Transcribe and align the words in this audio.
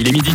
il 0.00 0.08
est 0.08 0.12
midi. 0.12 0.32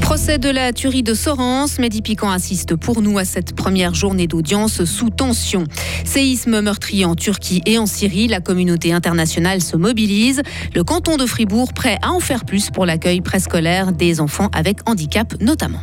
procès 0.00 0.38
de 0.38 0.48
la 0.48 0.72
tuerie 0.72 1.02
de 1.02 1.12
Sorens, 1.12 1.78
Mehdi 1.78 2.02
Piquant 2.02 2.30
assiste 2.30 2.74
pour 2.74 3.02
nous 3.02 3.18
à 3.18 3.24
cette 3.24 3.54
première 3.54 3.94
journée 3.94 4.26
d'audience 4.26 4.84
sous 4.84 5.10
tension. 5.10 5.64
Séisme 6.04 6.60
meurtrier 6.60 7.04
en 7.04 7.14
Turquie 7.14 7.62
et 7.66 7.78
en 7.78 7.86
Syrie, 7.86 8.28
la 8.28 8.40
communauté 8.40 8.92
internationale 8.92 9.60
se 9.60 9.76
mobilise. 9.76 10.42
Le 10.74 10.84
canton 10.84 11.16
de 11.16 11.26
Fribourg 11.26 11.72
prêt 11.74 11.98
à 12.00 12.12
en 12.12 12.20
faire 12.20 12.44
plus 12.44 12.70
pour 12.70 12.86
l'accueil 12.86 13.20
préscolaire 13.20 13.92
des 13.92 14.20
enfants 14.20 14.48
avec 14.54 14.78
handicap 14.88 15.34
notamment. 15.40 15.80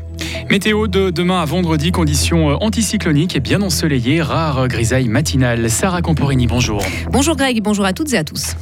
Météo 0.49 0.87
de 0.87 1.09
demain 1.09 1.41
à 1.41 1.45
vendredi, 1.45 1.91
conditions 1.91 2.51
euh, 2.51 2.55
anticycloniques 2.61 3.35
et 3.35 3.39
bien 3.39 3.61
ensoleillées, 3.61 4.21
rare 4.21 4.67
grisaille 4.67 5.07
matinale. 5.07 5.69
Sarah 5.69 6.01
Camporini, 6.01 6.47
bonjour. 6.47 6.83
Bonjour 7.11 7.35
Greg, 7.35 7.61
bonjour 7.61 7.85
à 7.85 7.93
toutes 7.93 8.13
et 8.13 8.17
à 8.17 8.23
tous. 8.23 8.55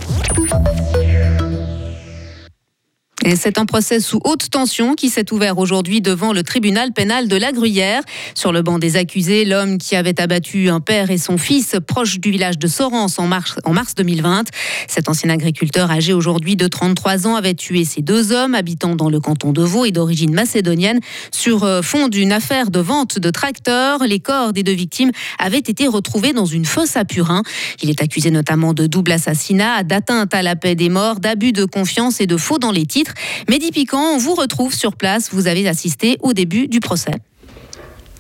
C'est 3.36 3.60
un 3.60 3.68
procès 3.68 4.00
sous 4.00 4.20
haute 4.24 4.50
tension 4.50 4.96
qui 4.96 5.10
s'est 5.10 5.32
ouvert 5.32 5.60
aujourd'hui 5.60 6.02
devant 6.02 6.34
le 6.34 6.42
tribunal 6.42 6.92
pénal 6.92 7.28
de 7.28 7.36
la 7.36 7.52
Gruyère. 7.52 8.02
Sur 8.34 8.52
le 8.52 8.64
banc 8.64 8.80
des 8.80 8.98
accusés, 8.98 9.46
l'homme 9.46 9.78
qui 9.78 9.96
avait 9.96 10.20
abattu 10.20 10.70
un 10.70 10.80
père 10.80 11.12
et 11.12 11.20
son 11.20 11.38
fils 11.38 11.76
proche 11.86 12.20
du 12.20 12.32
village 12.32 12.58
de 12.58 12.68
Sorens 12.68 13.20
en 13.20 13.28
mars, 13.28 13.58
en 13.64 13.74
mars 13.74 13.94
2020. 13.94 14.46
Cet 14.88 15.08
ancien 15.08 15.30
agriculteur 15.30 15.92
âgé 15.92 16.14
aujourd'hui 16.14 16.56
de 16.56 16.68
33 16.68 17.28
ans 17.28 17.36
avait 17.36 17.54
tué 17.54 17.86
ces 17.86 18.02
deux 18.02 18.32
hommes 18.32 18.56
habitant 18.56 18.96
dans 18.96 19.10
le 19.10 19.20
canton 19.20 19.52
de 19.52 19.62
Vaud 19.62 19.86
et 19.86 19.92
d'origine 19.92 20.34
macédonienne 20.34 21.00
sur 21.32 21.64
euh, 21.64 21.84
fond 21.84 22.08
d'une 22.08 22.32
affaire 22.32 22.72
de 22.72 22.80
vente 22.80 23.20
de 23.20 23.30
tracteurs. 23.30 24.00
Les 24.04 24.20
corps 24.20 24.52
des 24.52 24.64
deux 24.64 24.72
victimes 24.72 25.12
avaient 25.38 25.60
été 25.60 25.88
retrouvés 25.88 26.34
dans 26.34 26.46
une 26.48 26.66
fosse 26.66 26.98
à 26.98 27.06
Purin. 27.06 27.44
Il 27.84 27.92
est 27.92 28.02
accusé 28.02 28.32
notamment 28.32 28.74
de 28.74 28.88
double 28.88 29.12
assassinat, 29.12 29.84
d'atteinte 29.84 30.34
à 30.34 30.42
la 30.42 30.56
paix 30.56 30.74
des 30.74 30.90
morts, 30.90 31.20
d'abus 31.20 31.52
de 31.52 31.66
confiance 31.66 32.20
et 32.20 32.26
de 32.26 32.38
faux 32.38 32.58
dans 32.58 32.72
les 32.72 32.88
titres. 32.88 33.11
Mehdi 33.50 33.72
Piquant, 33.72 34.16
on 34.16 34.18
vous 34.18 34.36
retrouve 34.36 34.74
sur 34.74 34.96
place. 34.96 35.30
Vous 35.32 35.48
avez 35.48 35.68
assisté 35.68 36.18
au 36.22 36.34
début 36.34 36.68
du 36.68 36.80
procès. 36.80 37.14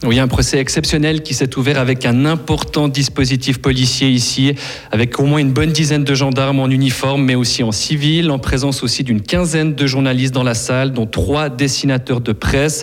Oui, 0.03 0.20
un 0.20 0.28
procès 0.28 0.58
exceptionnel 0.58 1.22
qui 1.22 1.36
s'est 1.36 1.58
ouvert 1.59 1.78
avec 1.78 2.08
un 2.08 2.25
important 2.25 2.88
dispositif 2.88 3.59
policier 3.59 4.09
ici, 4.09 4.56
avec 4.92 5.19
au 5.19 5.25
moins 5.25 5.38
une 5.38 5.52
bonne 5.52 5.72
dizaine 5.72 6.03
de 6.03 6.16
gendarmes 6.16 6.59
en 6.59 6.69
uniforme, 6.69 7.23
mais 7.23 7.36
aussi 7.36 7.62
en 7.62 7.72
civil, 7.72 8.31
en 8.31 8.39
présence 8.39 8.81
aussi 8.81 9.03
d'une 9.03 9.22
quinzaine 9.22 9.75
de 9.75 9.86
journalistes 9.86 10.34
dans 10.34 10.42
la 10.42 10.56
salle, 10.56 10.92
dont 10.92 11.06
trois 11.06 11.50
dessinateurs 11.50 12.19
de 12.19 12.31
presse. 12.31 12.81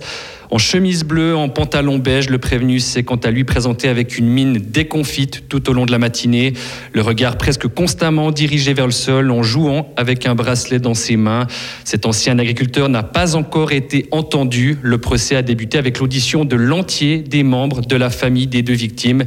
En 0.50 0.56
chemise 0.56 1.04
bleue, 1.04 1.36
en 1.36 1.50
pantalon 1.50 1.98
beige, 1.98 2.30
le 2.30 2.38
prévenu 2.38 2.80
s'est 2.80 3.02
quant 3.02 3.16
à 3.16 3.30
lui 3.30 3.44
présenté 3.44 3.88
avec 3.88 4.16
une 4.16 4.28
mine 4.28 4.54
déconfite 4.54 5.48
tout 5.48 5.68
au 5.68 5.74
long 5.74 5.84
de 5.84 5.92
la 5.92 5.98
matinée, 5.98 6.54
le 6.94 7.02
regard 7.02 7.36
presque 7.36 7.68
constamment 7.68 8.30
dirigé 8.30 8.72
vers 8.72 8.86
le 8.86 8.92
sol 8.92 9.30
en 9.30 9.42
jouant 9.42 9.92
avec 9.96 10.24
un 10.26 10.34
bracelet 10.34 10.78
dans 10.78 10.94
ses 10.94 11.16
mains. 11.16 11.46
Cet 11.84 12.06
ancien 12.06 12.38
agriculteur 12.38 12.88
n'a 12.88 13.02
pas 13.02 13.36
encore 13.36 13.72
été 13.72 14.06
entendu. 14.10 14.78
Le 14.82 14.96
procès 14.96 15.36
a 15.36 15.42
débuté 15.42 15.76
avec 15.76 15.98
l'audition 15.98 16.46
de 16.46 16.56
l'entier 16.56 17.18
des 17.18 17.42
membres 17.42 17.82
de 17.82 17.96
la 17.96 18.08
famille 18.08 18.46
des 18.46 18.62
deux 18.62 18.72
victimes. 18.72 19.24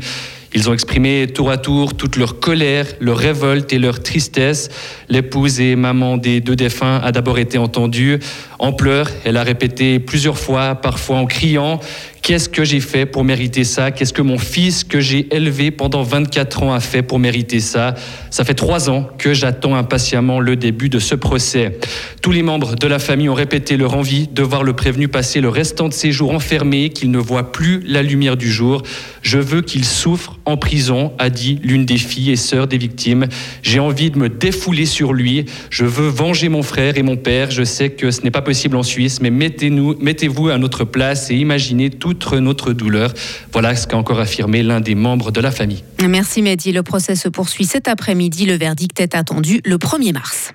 Ils 0.53 0.69
ont 0.69 0.73
exprimé 0.73 1.27
tour 1.27 1.49
à 1.49 1.57
tour 1.57 1.95
toute 1.95 2.17
leur 2.17 2.39
colère, 2.39 2.85
leur 2.99 3.17
révolte 3.17 3.71
et 3.71 3.79
leur 3.79 4.03
tristesse. 4.03 4.69
L'épouse 5.07 5.61
et 5.61 5.77
maman 5.77 6.17
des 6.17 6.41
deux 6.41 6.57
défunts 6.57 6.97
a 6.97 7.13
d'abord 7.13 7.39
été 7.39 7.57
entendue. 7.57 8.19
En 8.59 8.73
pleurs, 8.73 9.09
elle 9.23 9.37
a 9.37 9.43
répété 9.43 9.99
plusieurs 9.99 10.37
fois, 10.37 10.75
parfois 10.75 11.17
en 11.17 11.25
criant 11.25 11.79
Qu'est-ce 12.21 12.49
que 12.49 12.63
j'ai 12.63 12.81
fait 12.81 13.07
pour 13.07 13.23
mériter 13.23 13.63
ça? 13.63 13.89
Qu'est-ce 13.89 14.13
que 14.13 14.21
mon 14.21 14.37
fils 14.37 14.83
que 14.83 14.99
j'ai 14.99 15.27
élevé 15.35 15.71
pendant 15.71 16.03
24 16.03 16.61
ans 16.61 16.71
a 16.71 16.79
fait 16.79 17.01
pour 17.01 17.17
mériter 17.17 17.59
ça? 17.59 17.95
Ça 18.29 18.43
fait 18.43 18.53
trois 18.53 18.91
ans 18.91 19.09
que 19.17 19.33
j'attends 19.33 19.73
impatiemment 19.73 20.39
le 20.39 20.55
début 20.55 20.87
de 20.87 20.99
ce 20.99 21.15
procès. 21.15 21.79
Tous 22.21 22.31
les 22.31 22.43
membres 22.43 22.75
de 22.75 22.85
la 22.85 22.99
famille 22.99 23.27
ont 23.27 23.33
répété 23.33 23.75
leur 23.75 23.95
envie 23.95 24.27
de 24.27 24.43
voir 24.43 24.63
le 24.63 24.73
prévenu 24.73 25.07
passer 25.07 25.41
le 25.41 25.49
restant 25.49 25.89
de 25.89 25.93
ses 25.93 26.11
jours 26.11 26.31
enfermé, 26.31 26.89
qu'il 26.89 27.09
ne 27.09 27.17
voit 27.17 27.51
plus 27.51 27.81
la 27.87 28.03
lumière 28.03 28.37
du 28.37 28.51
jour. 28.51 28.83
Je 29.23 29.39
veux 29.39 29.61
qu'il 29.61 29.83
souffre 29.83 30.37
en 30.45 30.57
prison, 30.57 31.13
a 31.17 31.31
dit 31.31 31.59
l'une 31.63 31.85
des 31.85 31.97
filles 31.97 32.29
et 32.29 32.35
sœurs 32.35 32.67
des 32.67 32.77
victimes. 32.77 33.27
J'ai 33.63 33.79
envie 33.79 34.11
de 34.11 34.19
me 34.19 34.29
défouler 34.29 34.85
sur 34.85 35.13
lui. 35.13 35.45
Je 35.71 35.85
veux 35.85 36.07
venger 36.07 36.49
mon 36.49 36.61
frère 36.61 36.97
et 36.97 37.03
mon 37.03 37.17
père. 37.17 37.49
Je 37.49 37.63
sais 37.63 37.89
que 37.89 38.11
ce 38.11 38.21
n'est 38.21 38.31
pas 38.31 38.43
possible 38.43 38.75
en 38.75 38.83
Suisse, 38.83 39.21
mais 39.21 39.31
mettez-nous, 39.31 39.97
mettez-vous 39.99 40.49
à 40.49 40.59
notre 40.59 40.83
place 40.83 41.31
et 41.31 41.35
imaginez 41.35 41.89
tout 41.89 42.10
notre 42.39 42.73
douleur. 42.73 43.13
Voilà 43.51 43.75
ce 43.75 43.87
qu'a 43.87 43.97
encore 43.97 44.19
affirmé 44.19 44.63
l'un 44.63 44.81
des 44.81 44.95
membres 44.95 45.31
de 45.31 45.41
la 45.41 45.51
famille. 45.51 45.83
Merci 46.07 46.41
Mehdi. 46.41 46.71
Le 46.71 46.83
procès 46.83 47.15
se 47.15 47.29
poursuit 47.29 47.65
cet 47.65 47.87
après-midi. 47.87 48.45
Le 48.45 48.55
verdict 48.55 48.99
est 48.99 49.15
attendu 49.15 49.61
le 49.65 49.77
1er 49.77 50.13
mars. 50.13 50.53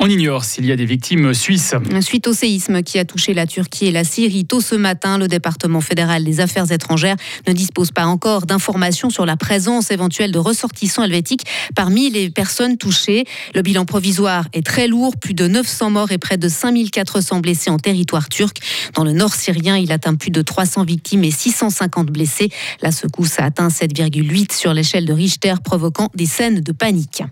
On 0.00 0.08
ignore 0.08 0.44
s'il 0.44 0.66
y 0.66 0.72
a 0.72 0.76
des 0.76 0.84
victimes 0.84 1.32
suisses. 1.32 1.74
Suite 2.00 2.26
au 2.26 2.32
séisme 2.32 2.82
qui 2.82 2.98
a 2.98 3.04
touché 3.04 3.34
la 3.34 3.46
Turquie 3.46 3.86
et 3.86 3.90
la 3.90 4.04
Syrie 4.04 4.44
tôt 4.44 4.60
ce 4.60 4.74
matin, 4.74 5.18
le 5.18 5.28
département 5.28 5.80
fédéral 5.80 6.24
des 6.24 6.40
affaires 6.40 6.70
étrangères 6.72 7.16
ne 7.46 7.52
dispose 7.52 7.92
pas 7.92 8.06
encore 8.06 8.46
d'informations 8.46 9.10
sur 9.10 9.26
la 9.26 9.36
présence 9.36 9.90
éventuelle 9.90 10.32
de 10.32 10.38
ressortissants 10.38 11.04
helvétiques 11.04 11.44
parmi 11.74 12.10
les 12.10 12.30
personnes 12.30 12.78
touchées. 12.78 13.24
Le 13.54 13.62
bilan 13.62 13.84
provisoire 13.84 14.46
est 14.52 14.66
très 14.66 14.88
lourd, 14.88 15.16
plus 15.16 15.34
de 15.34 15.46
900 15.46 15.90
morts 15.90 16.10
et 16.10 16.18
près 16.18 16.36
de 16.36 16.48
5400 16.48 17.40
blessés 17.40 17.70
en 17.70 17.78
territoire 17.78 18.28
turc. 18.28 18.58
Dans 18.94 19.04
le 19.04 19.12
nord 19.12 19.34
syrien, 19.34 19.76
il 19.76 19.92
atteint 19.92 20.14
plus 20.14 20.30
de 20.30 20.42
300 20.42 20.84
victimes 20.84 21.24
et 21.24 21.30
650 21.30 22.08
blessés. 22.08 22.50
La 22.80 22.90
secousse 22.90 23.38
a 23.38 23.44
atteint 23.44 23.68
7,8 23.68 24.52
sur 24.56 24.74
l'échelle 24.74 25.04
de 25.04 25.12
Richter, 25.12 25.54
provoquant 25.62 26.08
des 26.14 26.26
scènes 26.26 26.60
de 26.60 26.72
panique. 26.72 27.22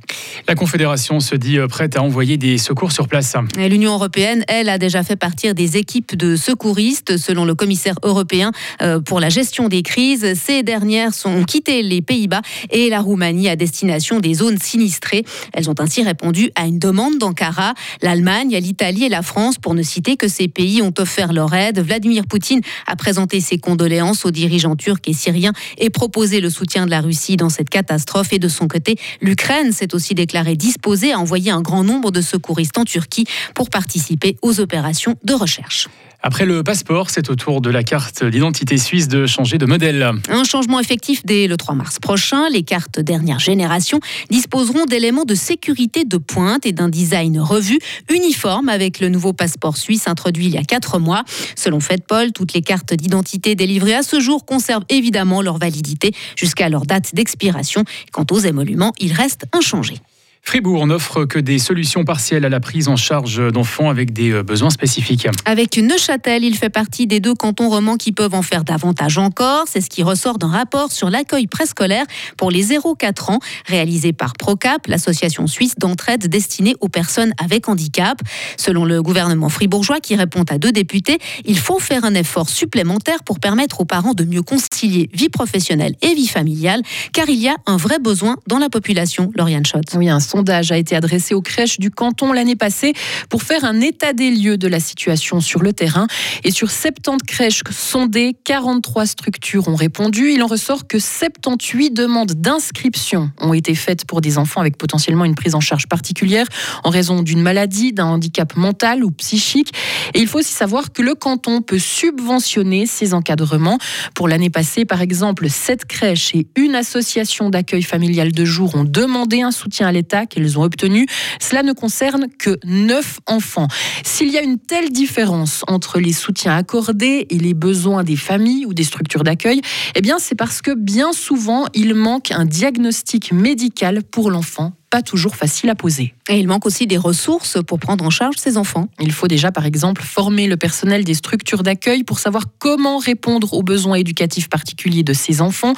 La 0.49 0.55
Confédération 0.55 1.21
se 1.21 1.35
dit 1.35 1.59
prête 1.69 1.97
à 1.97 2.03
envoyer 2.03 2.37
des 2.37 2.59
secours 2.59 2.93
sur 2.93 3.09
place. 3.09 3.35
L'Union 3.57 3.93
européenne, 3.93 4.45
elle, 4.49 4.69
a 4.69 4.79
déjà 4.79 5.03
fait 5.03 5.17
partir 5.17 5.55
des 5.55 5.77
équipes 5.77 6.17
de 6.17 6.37
secouristes, 6.37 7.17
selon 7.17 7.45
le 7.45 7.55
commissaire 7.55 7.97
européen 8.03 8.53
euh, 8.83 9.01
pour 9.01 9.21
la 9.21 9.29
gestion 9.29 9.69
des 9.69 9.83
crises. 9.83 10.35
Ces 10.35 10.63
dernières 10.63 11.13
ont 11.25 11.45
quitté 11.45 11.83
les 11.83 12.03
Pays-Bas 12.03 12.43
et 12.71 12.89
la 12.89 13.01
Roumanie 13.01 13.49
à 13.49 13.57
destination 13.57 14.21
des 14.21 14.35
zones 14.35 14.59
sinistrées. 14.59 15.25
Elles 15.53 15.71
ont 15.71 15.75
ainsi 15.79 16.03
répondu 16.03 16.51
à 16.55 16.67
une 16.67 16.79
demande 16.79 17.19
d'Ankara. 17.19 17.75
L'Allemagne, 18.03 18.57
l'Italie 18.61 19.05
et 19.05 19.09
la 19.09 19.23
France, 19.23 19.59
pour 19.59 19.75
ne 19.75 19.83
citer 19.83 20.17
que 20.17 20.29
ces 20.29 20.49
pays, 20.49 20.83
ont 20.83 20.95
offert 20.99 21.33
leur 21.33 21.55
aide. 21.55 21.79
Vladimir 21.81 22.25
Poutine 22.27 22.61
a 22.87 22.97
présenté 22.97 23.41
ses 23.41 23.59
condoléances 23.59 24.25
aux 24.25 24.31
dirigeants 24.31 24.77
turcs 24.77 25.01
et 25.07 25.13
syriens 25.13 25.53
et 25.79 25.91
proposé 25.91 26.41
le 26.41 26.51
soutien 26.51 26.87
de 26.87 26.91
la 26.91 27.01
Russie 27.01 27.37
dans 27.37 27.51
cette 27.51 27.71
catastrophe. 27.71 28.33
Et 28.33 28.39
de 28.39 28.49
son 28.49 28.69
côté, 28.69 28.97
l'Ukraine 29.21 29.73
s'est 29.73 29.95
aussi 29.95 30.15
déclarée 30.15 30.30
disposée 30.57 31.13
à 31.13 31.19
envoyer 31.19 31.51
un 31.51 31.63
grand 31.63 31.85
nombre 31.85 32.11
de 32.11 32.21
secours 32.21 32.59
en 32.77 32.85
Turquie 32.85 33.27
pour 33.55 33.71
participer 33.71 34.37
aux 34.43 34.61
opérations 34.61 35.17
de 35.25 35.35
recherche. 35.35 35.89
Après 36.23 36.45
le 36.45 36.63
passeport, 36.63 37.09
c'est 37.09 37.31
au 37.31 37.35
tour 37.35 37.63
de 37.63 37.71
la 37.71 37.83
carte 37.83 38.25
d'identité 38.25 38.77
suisse 38.77 39.09
de 39.09 39.25
changer 39.25 39.57
de 39.57 39.65
modèle. 39.65 40.13
Un 40.29 40.45
changement 40.45 40.79
effectif 40.79 41.25
dès 41.25 41.47
le 41.47 41.57
3 41.57 41.75
mars 41.75 41.99
prochain. 41.99 42.51
Les 42.51 42.63
cartes 42.63 43.01
dernière 43.01 43.39
génération 43.39 44.01
disposeront 44.29 44.85
d'éléments 44.85 45.25
de 45.25 45.35
sécurité 45.35 46.05
de 46.05 46.19
pointe 46.19 46.67
et 46.67 46.73
d'un 46.73 46.91
design 46.91 47.41
revu, 47.41 47.79
uniforme 48.11 48.69
avec 48.69 49.01
le 49.01 49.09
nouveau 49.09 49.33
passeport 49.33 49.79
suisse 49.79 50.09
introduit 50.09 50.47
il 50.47 50.53
y 50.53 50.59
a 50.59 50.63
4 50.63 50.99
mois. 50.99 51.25
Selon 51.57 51.81
FedPol, 51.81 52.33
toutes 52.33 52.53
les 52.53 52.61
cartes 52.61 52.93
d'identité 52.93 53.55
délivrées 53.55 53.95
à 53.95 54.03
ce 54.03 54.21
jour 54.21 54.45
conservent 54.45 54.85
évidemment 54.91 55.41
leur 55.41 55.57
validité 55.57 56.13
jusqu'à 56.37 56.69
leur 56.69 56.85
date 56.85 57.15
d'expiration. 57.15 57.85
Quant 58.13 58.27
aux 58.31 58.41
émoluments, 58.41 58.93
ils 59.01 59.15
restent 59.15 59.47
inchangés. 59.55 60.01
Fribourg 60.43 60.87
n'offre 60.87 61.27
que 61.27 61.39
des 61.39 61.59
solutions 61.59 62.05
partielles 62.05 62.45
à 62.45 62.49
la 62.49 62.61
prise 62.61 62.89
en 62.89 62.97
charge 62.97 63.53
d'enfants 63.53 63.89
avec 63.89 64.13
des 64.13 64.33
euh, 64.33 64.43
besoins 64.43 64.71
spécifiques. 64.71 65.29
Avec 65.45 65.79
Neuchâtel, 65.79 66.45
il 66.45 66.57
fait 66.57 66.71
partie 66.71 67.07
des 67.07 67.21
deux 67.21 67.35
cantons 67.35 67.69
romans 67.69 67.97
qui 67.97 68.11
peuvent 68.11 68.35
en 68.35 68.43
faire 68.43 68.65
davantage 68.65 69.19
encore. 69.19 69.65
C'est 69.69 69.81
ce 69.81 69.89
qui 69.89 70.03
ressort 70.03 70.39
d'un 70.39 70.49
rapport 70.49 70.91
sur 70.91 71.09
l'accueil 71.09 71.47
préscolaire 71.47 72.05
pour 72.37 72.51
les 72.51 72.67
0-4 72.67 73.33
ans, 73.33 73.39
réalisé 73.67 74.13
par 74.13 74.33
Procap, 74.33 74.87
l'association 74.89 75.47
suisse 75.47 75.75
d'entraide 75.79 76.27
destinée 76.27 76.75
aux 76.81 76.89
personnes 76.89 77.33
avec 77.39 77.69
handicap. 77.69 78.21
Selon 78.57 78.85
le 78.85 79.03
gouvernement 79.03 79.51
fribourgeois 79.51 80.01
qui 80.01 80.17
répond 80.17 80.43
à 80.51 80.59
deux 80.59 80.73
députés, 80.73 81.19
il 81.45 81.59
faut 81.59 81.79
faire 81.79 82.05
un 82.05 82.15
effort 82.15 82.49
supplémentaire 82.49 83.23
pour 83.25 83.39
permettre 83.39 83.81
aux 83.81 83.85
parents 83.85 84.15
de 84.15 84.25
mieux 84.25 84.43
concilier 84.43 85.11
vie 85.13 85.29
professionnelle 85.29 85.95
et 86.03 86.15
vie 86.15 86.29
familiale, 86.29 86.83
car 87.13 87.29
il 87.29 87.39
y 87.39 87.49
a 87.49 87.57
un 87.67 87.77
vrai 87.77 87.99
besoin 87.99 88.37
dans 88.47 88.59
la 88.59 88.69
population, 88.69 89.31
Lauriane 89.37 89.67
Schott. 89.67 89.85
Oui, 89.97 90.09
un 90.09 90.21
sondage 90.31 90.71
a 90.73 90.79
été 90.79 90.95
adressé 90.95 91.35
aux 91.35 91.43
crèches 91.43 91.79
du 91.79 91.91
canton 91.91 92.33
l'année 92.33 92.57
passée 92.57 92.93
pour 93.29 93.43
faire 93.43 93.65
un 93.65 93.81
état 93.81 94.13
des 94.13 94.31
lieux 94.31 94.57
de 94.57 94.69
la 94.69 94.81
situation 94.81 95.41
sur 95.41 95.61
le 95.61 95.73
terrain. 95.73 96.07
Et 96.45 96.51
sur 96.51 96.71
70 96.71 97.25
crèches 97.27 97.63
sondées, 97.71 98.37
43 98.45 99.07
structures 99.07 99.69
ont 99.69 99.75
répondu. 99.75 100.31
Il 100.33 100.43
en 100.43 100.47
ressort 100.47 100.87
que 100.87 100.99
78 100.99 101.91
demandes 101.91 102.33
d'inscription 102.33 103.31
ont 103.41 103.55
été 103.55 103.75
faites 103.75 104.05
pour 104.05 104.21
des 104.21 104.39
enfants 104.39 104.61
avec 104.61 104.79
potentiellement 104.79 105.25
une 105.25 105.35
prise 105.35 105.55
en 105.55 105.61
charge 105.61 105.89
particulière 105.89 106.47
en 106.85 106.91
raison 106.91 107.23
d'une 107.23 107.43
maladie, 107.43 107.93
d'un 107.93 108.07
handicap 108.07 108.57
mental 108.57 109.05
ou 109.05 109.11
psychique. 109.11 109.73
Et 110.15 110.21
il 110.21 110.29
faut 110.29 110.39
aussi 110.39 110.53
savoir 110.53 110.93
que 110.93 111.03
le 111.03 111.15
canton 111.15 111.63
peut 111.63 111.79
subventionner 111.79 112.87
ces 112.87 113.15
encadrements. 113.15 113.79
Pour 114.15 114.29
l'année 114.29 114.51
passée, 114.51 114.85
par 114.85 115.01
exemple, 115.01 115.49
7 115.49 115.85
crèches 115.87 116.35
et 116.35 116.47
une 116.57 116.75
association 116.75 117.51
d'accueil 117.51 117.83
familial 117.83 118.33
de 118.33 118.45
jour 118.45 118.75
ont 118.77 118.85
demandé 118.85 119.43
un 119.43 119.51
soutien 119.51 119.89
à 119.89 119.93
l'État 119.93 120.20
qu'elles 120.27 120.59
ont 120.59 120.63
obtenu. 120.63 121.07
Cela 121.41 121.63
ne 121.63 121.73
concerne 121.73 122.27
que 122.39 122.59
9 122.65 123.21
enfants. 123.27 123.69
S'il 124.05 124.29
y 124.29 124.39
a 124.39 124.43
une 124.43 124.59
telle 124.59 124.91
différence 124.91 125.65
entre 125.69 125.99
les 125.99 126.13
soutiens 126.13 126.57
accordés 126.57 127.27
et 127.31 127.39
les 127.39 127.55
besoins 127.55 128.05
des 128.05 128.17
familles 128.17 128.67
ou 128.67 128.75
des 128.75 128.85
structures 128.85 129.25
d'accueil, 129.25 129.61
eh 129.95 130.01
bien 130.01 130.19
c'est 130.19 130.35
parce 130.35 130.63
que 130.63 130.73
bien 130.73 131.13
souvent 131.13 131.67
il 131.75 131.95
manque 131.95 132.31
un 132.31 132.45
diagnostic 132.45 133.33
médical 133.33 134.03
pour 134.03 134.31
l'enfant 134.31 134.73
pas 134.91 135.03
toujours 135.03 135.37
facile 135.37 135.71
à 135.71 135.77
poser. 135.77 136.15
Et 136.29 136.39
il 136.39 136.49
manque 136.49 136.67
aussi 136.67 136.89
des 136.89 136.97
ressources 136.97 137.59
pour 137.65 137.79
prendre 137.79 138.05
en 138.05 138.11
charge 138.11 138.35
ces 138.37 138.57
enfants. 138.57 138.89
Il 139.01 139.13
faut 139.13 139.29
déjà, 139.29 139.53
par 139.53 139.65
exemple, 139.65 140.03
former 140.03 140.49
le 140.49 140.57
personnel 140.57 141.05
des 141.05 141.15
structures 141.15 141.63
d'accueil 141.63 142.03
pour 142.03 142.19
savoir 142.19 142.45
comment 142.59 142.99
répondre 142.99 143.55
aux 143.55 143.63
besoins 143.63 143.95
éducatifs 143.95 144.49
particuliers 144.49 145.05
de 145.05 145.13
ces 145.13 145.41
enfants. 145.41 145.75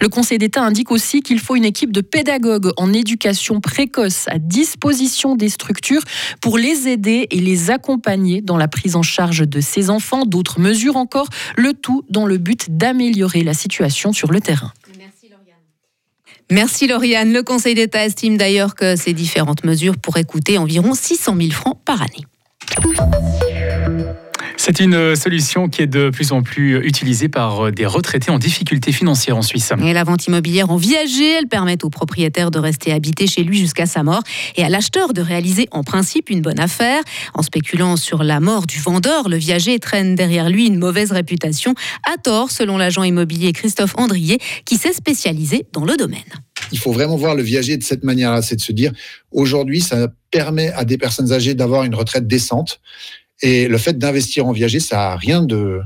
Le 0.00 0.08
Conseil 0.08 0.38
d'État 0.38 0.62
indique 0.62 0.90
aussi 0.90 1.20
qu'il 1.20 1.40
faut 1.40 1.56
une 1.56 1.64
équipe 1.64 1.92
de 1.92 2.00
pédagogues 2.00 2.70
en 2.78 2.92
éducation 2.92 3.60
précoce 3.60 4.26
à 4.28 4.38
disposition 4.38 5.36
des 5.36 5.50
structures 5.50 6.02
pour 6.40 6.56
les 6.56 6.88
aider 6.88 7.26
et 7.30 7.40
les 7.40 7.70
accompagner 7.70 8.40
dans 8.40 8.56
la 8.56 8.68
prise 8.68 8.96
en 8.96 9.02
charge 9.02 9.46
de 9.46 9.60
ces 9.60 9.90
enfants. 9.90 10.24
D'autres 10.24 10.58
mesures 10.58 10.96
encore, 10.96 11.28
le 11.56 11.74
tout 11.74 12.02
dans 12.08 12.26
le 12.26 12.38
but 12.38 12.76
d'améliorer 12.76 13.42
la 13.42 13.52
situation 13.54 14.12
sur 14.14 14.32
le 14.32 14.40
terrain. 14.40 14.72
Merci 16.50 16.86
Lauriane. 16.86 17.32
Le 17.32 17.42
Conseil 17.42 17.74
d'État 17.74 18.04
estime 18.04 18.36
d'ailleurs 18.36 18.74
que 18.74 18.96
ces 18.96 19.12
différentes 19.12 19.64
mesures 19.64 19.96
pourraient 19.96 20.24
coûter 20.24 20.58
environ 20.58 20.94
600 20.94 21.36
000 21.36 21.50
francs 21.50 21.78
par 21.84 22.02
année. 22.02 22.24
C'est 24.66 24.80
une 24.80 25.14
solution 25.14 25.68
qui 25.68 25.82
est 25.82 25.86
de 25.86 26.08
plus 26.08 26.32
en 26.32 26.42
plus 26.42 26.78
utilisée 26.86 27.28
par 27.28 27.70
des 27.70 27.84
retraités 27.84 28.30
en 28.30 28.38
difficulté 28.38 28.92
financière 28.92 29.36
en 29.36 29.42
Suisse. 29.42 29.74
Et 29.84 29.92
la 29.92 30.04
vente 30.04 30.26
immobilière 30.26 30.70
en 30.70 30.78
viager, 30.78 31.32
elle 31.32 31.48
permet 31.48 31.84
au 31.84 31.90
propriétaire 31.90 32.50
de 32.50 32.58
rester 32.58 32.90
habité 32.90 33.26
chez 33.26 33.42
lui 33.42 33.58
jusqu'à 33.58 33.84
sa 33.84 34.02
mort 34.02 34.22
et 34.56 34.64
à 34.64 34.70
l'acheteur 34.70 35.12
de 35.12 35.20
réaliser 35.20 35.68
en 35.70 35.82
principe 35.82 36.30
une 36.30 36.40
bonne 36.40 36.58
affaire. 36.58 37.02
En 37.34 37.42
spéculant 37.42 37.98
sur 37.98 38.24
la 38.24 38.40
mort 38.40 38.66
du 38.66 38.78
vendeur, 38.80 39.28
le 39.28 39.36
viager 39.36 39.78
traîne 39.78 40.14
derrière 40.14 40.48
lui 40.48 40.66
une 40.66 40.78
mauvaise 40.78 41.12
réputation, 41.12 41.74
à 42.10 42.16
tort 42.16 42.50
selon 42.50 42.78
l'agent 42.78 43.02
immobilier 43.02 43.52
Christophe 43.52 43.92
Andrier 43.98 44.38
qui 44.64 44.78
s'est 44.78 44.94
spécialisé 44.94 45.66
dans 45.74 45.84
le 45.84 45.94
domaine. 45.98 46.20
Il 46.72 46.78
faut 46.78 46.92
vraiment 46.92 47.16
voir 47.16 47.34
le 47.34 47.42
viager 47.42 47.76
de 47.76 47.82
cette 47.82 48.02
manière-là, 48.02 48.40
c'est 48.40 48.56
de 48.56 48.62
se 48.62 48.72
dire 48.72 48.92
aujourd'hui 49.30 49.82
ça 49.82 50.08
permet 50.30 50.72
à 50.72 50.86
des 50.86 50.96
personnes 50.96 51.32
âgées 51.32 51.52
d'avoir 51.52 51.84
une 51.84 51.94
retraite 51.94 52.26
décente 52.26 52.80
et 53.44 53.68
le 53.68 53.76
fait 53.76 53.98
d'investir 53.98 54.46
en 54.46 54.52
viager, 54.52 54.80
ça 54.80 54.96
n'a 54.96 55.16
rien 55.16 55.42
de, 55.42 55.82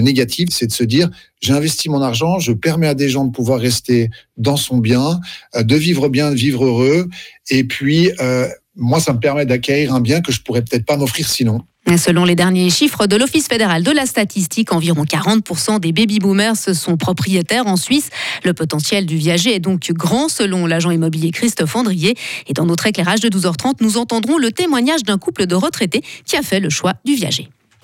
négatif, 0.00 0.48
c'est 0.50 0.66
de 0.66 0.72
se 0.72 0.84
dire 0.84 1.10
j'ai 1.40 1.52
investi 1.52 1.88
mon 1.88 2.00
argent, 2.00 2.38
je 2.38 2.52
permets 2.52 2.88
à 2.88 2.94
des 2.94 3.08
gens 3.08 3.24
de 3.24 3.32
pouvoir 3.32 3.60
rester 3.60 4.10
dans 4.36 4.56
son 4.56 4.78
bien, 4.78 5.20
euh, 5.56 5.62
de 5.62 5.76
vivre 5.76 6.08
bien, 6.08 6.30
de 6.30 6.36
vivre 6.36 6.64
heureux, 6.64 7.08
et 7.50 7.64
puis 7.64 8.10
euh, 8.20 8.48
moi 8.76 9.00
ça 9.00 9.12
me 9.12 9.20
permet 9.20 9.46
d'acquérir 9.46 9.94
un 9.94 10.00
bien 10.00 10.20
que 10.20 10.32
je 10.32 10.40
pourrais 10.40 10.62
peut-être 10.62 10.86
pas 10.86 10.96
m'offrir 10.96 11.28
sinon. 11.28 11.62
Selon 11.98 12.24
les 12.24 12.34
derniers 12.34 12.70
chiffres 12.70 13.06
de 13.06 13.16
l'Office 13.16 13.48
fédéral 13.48 13.82
de 13.82 13.90
la 13.90 14.06
statistique, 14.06 14.72
environ 14.72 15.04
40% 15.04 15.80
des 15.80 15.92
baby-boomers 15.92 16.56
sont 16.56 16.96
propriétaires 16.96 17.66
en 17.66 17.76
Suisse. 17.76 18.08
Le 18.44 18.54
potentiel 18.54 19.04
du 19.04 19.16
viager 19.16 19.54
est 19.54 19.60
donc 19.60 19.90
grand 19.92 20.28
selon 20.28 20.66
l'agent 20.66 20.90
immobilier 20.90 21.32
Christophe 21.32 21.76
Andrier. 21.76 22.14
Et 22.46 22.54
dans 22.54 22.64
notre 22.64 22.86
éclairage 22.86 23.20
de 23.20 23.28
12h30, 23.28 23.74
nous 23.80 23.98
entendrons 23.98 24.38
le 24.38 24.52
témoignage 24.52 25.02
d'un 25.02 25.18
couple 25.18 25.46
de 25.46 25.54
retraités 25.54 26.02
qui 26.24 26.36
a 26.36 26.42
fait 26.42 26.60
le 26.60 26.70
choix 26.70 26.94
du 27.04 27.14
viager. 27.14 27.50